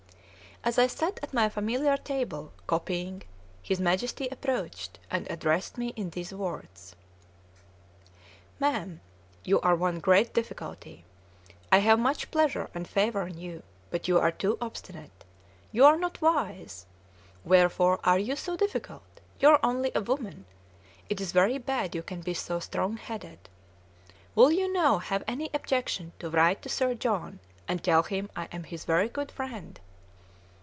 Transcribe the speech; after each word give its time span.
As 0.63 0.77
I 0.77 0.85
sat 0.85 1.19
at 1.23 1.33
my 1.33 1.49
familiar 1.49 1.97
table, 1.97 2.53
copying, 2.67 3.23
his 3.63 3.79
Majesty 3.79 4.27
approached, 4.27 4.99
and 5.09 5.25
addressed 5.27 5.75
me 5.75 5.87
in 5.95 6.11
these 6.11 6.31
words: 6.31 6.95
"Mam! 8.59 9.01
you 9.43 9.59
are 9.61 9.73
one 9.75 9.99
great 9.99 10.35
difficulty. 10.35 11.03
I 11.71 11.79
have 11.79 11.97
much 11.97 12.29
pleasure 12.29 12.69
and 12.75 12.87
favor 12.87 13.21
on 13.23 13.39
you, 13.39 13.63
but 13.89 14.07
you 14.07 14.19
are 14.19 14.29
too 14.29 14.59
obstinate. 14.61 15.25
You 15.71 15.83
are 15.85 15.97
not 15.97 16.21
wise. 16.21 16.85
Wherefore 17.43 17.99
are 18.03 18.19
you 18.19 18.35
so 18.35 18.55
difficult? 18.55 19.19
You 19.39 19.47
are 19.49 19.59
only 19.63 19.91
a 19.95 20.01
woman. 20.01 20.45
It 21.09 21.19
is 21.19 21.31
very 21.31 21.57
bad 21.57 21.95
you 21.95 22.03
can 22.03 22.21
be 22.21 22.35
so 22.35 22.59
strong 22.59 22.97
headed. 22.97 23.49
Will 24.35 24.51
you 24.51 24.71
now 24.71 24.99
have 24.99 25.23
any 25.27 25.49
objection 25.55 26.11
to 26.19 26.29
write 26.29 26.61
to 26.61 26.69
Sir 26.69 26.93
John, 26.93 27.39
and 27.67 27.83
tell 27.83 28.03
him 28.03 28.29
I 28.35 28.45
am 28.51 28.61
his 28.65 28.85
very 28.85 29.09
good 29.09 29.31
friend?" 29.31 29.79